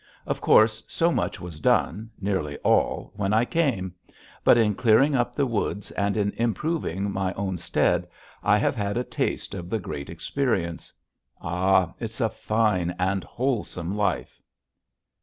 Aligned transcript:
Of 0.25 0.41
course 0.41 0.83
so 0.87 1.11
much 1.11 1.39
was 1.39 1.59
done 1.59 2.09
nearly 2.19 2.57
all 2.63 3.11
when 3.15 3.33
I 3.33 3.45
came. 3.45 3.93
But 4.43 4.57
in 4.57 4.73
clearing 4.73 5.13
up 5.13 5.35
the 5.35 5.45
woods 5.45 5.91
and 5.91 6.17
in 6.17 6.31
improving 6.37 7.11
my 7.11 7.35
own 7.35 7.59
stead 7.59 8.07
I 8.41 8.57
have 8.57 8.75
had 8.75 8.97
a 8.97 9.03
taste 9.03 9.53
of 9.53 9.69
the 9.69 9.77
great 9.77 10.09
experience. 10.09 10.91
Ah, 11.39 11.93
it's 11.99 12.19
a 12.19 12.29
fine 12.29 12.95
and 12.97 13.23
wholesome 13.23 13.95
life!... 13.95 14.41